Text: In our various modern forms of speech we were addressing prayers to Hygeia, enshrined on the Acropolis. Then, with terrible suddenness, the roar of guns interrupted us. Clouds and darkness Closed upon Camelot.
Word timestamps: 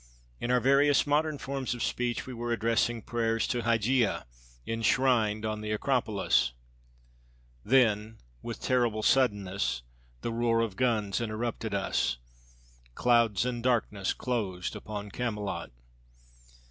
In 0.39 0.49
our 0.49 0.59
various 0.59 1.05
modern 1.05 1.37
forms 1.37 1.75
of 1.75 1.83
speech 1.83 2.25
we 2.25 2.33
were 2.33 2.51
addressing 2.51 3.03
prayers 3.03 3.45
to 3.45 3.61
Hygeia, 3.61 4.25
enshrined 4.65 5.45
on 5.45 5.61
the 5.61 5.69
Acropolis. 5.69 6.53
Then, 7.63 8.17
with 8.41 8.59
terrible 8.59 9.03
suddenness, 9.03 9.83
the 10.21 10.31
roar 10.31 10.61
of 10.61 10.75
guns 10.75 11.21
interrupted 11.21 11.75
us. 11.75 12.17
Clouds 12.95 13.45
and 13.45 13.61
darkness 13.61 14.11
Closed 14.13 14.75
upon 14.75 15.11
Camelot. 15.11 15.69